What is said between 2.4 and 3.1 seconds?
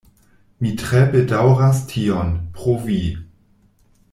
pro vi.